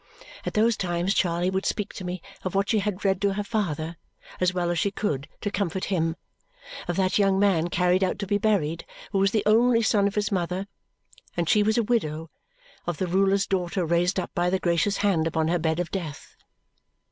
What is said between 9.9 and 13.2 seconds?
of his mother and she was a widow, of the